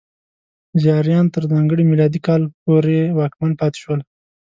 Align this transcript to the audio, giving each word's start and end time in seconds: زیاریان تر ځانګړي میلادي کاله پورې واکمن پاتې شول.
زیاریان 0.81 1.25
تر 1.33 1.43
ځانګړي 1.51 1.83
میلادي 1.91 2.19
کاله 2.27 2.47
پورې 2.63 2.97
واکمن 3.17 3.51
پاتې 3.59 3.77
شول. 3.83 3.99